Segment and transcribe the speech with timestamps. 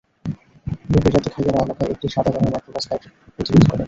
[0.91, 3.79] গভীর রাতে খাইয়ারা এলাকায় একটি সাদা রঙের মাইক্রোবাস গাড়িটির গতিরোধ করে।